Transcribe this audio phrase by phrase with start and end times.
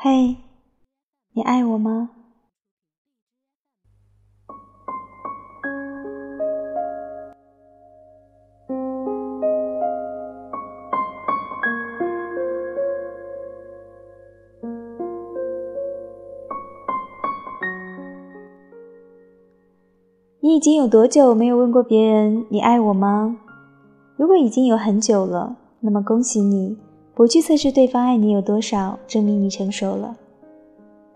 [0.00, 0.36] 嘿，
[1.32, 2.10] 你爱我吗？
[20.38, 23.40] 你已经有多久没有问过别人“你爱我吗”？
[24.16, 26.87] 如果已经有很久了，那么恭喜你。
[27.18, 30.16] 不去测试对方爱你有多少，证明你成熟了。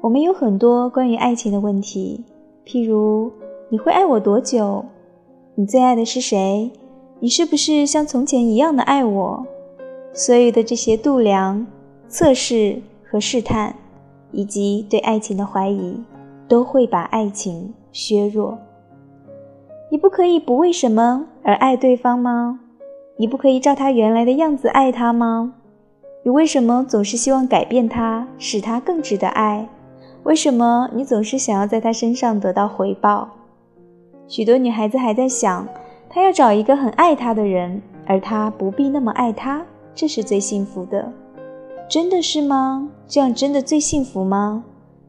[0.00, 2.24] 我们有很多关于爱情的问题，
[2.66, 3.30] 譬如
[3.68, 4.84] 你会爱我多久？
[5.54, 6.72] 你最爱的是谁？
[7.20, 9.46] 你是不是像从前一样的爱我？
[10.12, 11.64] 所有的这些度量、
[12.08, 13.72] 测试和试探，
[14.32, 15.96] 以及对爱情的怀疑，
[16.48, 18.58] 都会把爱情削弱。
[19.88, 22.58] 你不可以不为什么而爱对方吗？
[23.16, 25.54] 你不可以照他原来的样子爱他吗？
[26.24, 29.68] 你为什么总是希望改变他，使他更值得爱？
[30.22, 33.28] 为什么你总是想要在他身上得到回报？
[34.28, 35.66] 许多女孩子还在想，
[36.08, 39.64] 她要找一个很爱她的人，而他不必那么爱她，
[39.96, 41.12] 这是最幸福的。
[41.88, 42.88] 真的是吗？
[43.08, 44.62] 这样真的最幸福吗？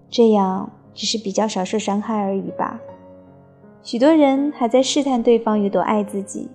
[0.10, 2.80] 这样只是比较少受伤害而已吧。
[3.84, 6.50] 许多人还在试探对方有多爱自己，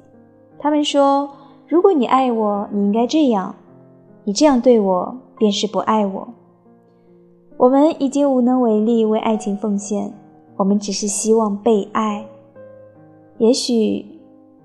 [0.59, 1.31] 他们说
[1.69, 3.55] ：“如果你爱我，你应该这样。”
[4.29, 6.29] 你这样对我，便是不爱我。
[7.57, 10.13] 我们已经无能为力为爱情奉献，
[10.59, 12.27] 我们只是希望被爱。
[13.39, 14.05] 也许，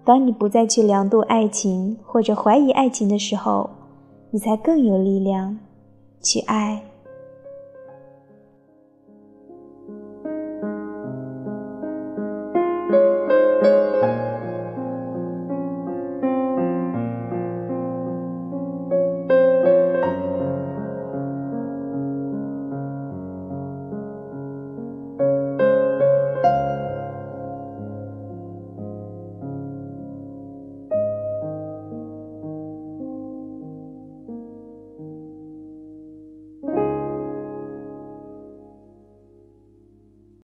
[0.03, 3.69] 当你不再去量度爱情或者怀疑爱情的时候，
[4.31, 5.57] 你才更有力量
[6.21, 6.83] 去爱。